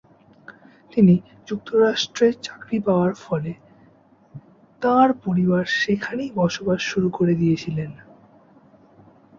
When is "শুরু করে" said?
6.89-7.33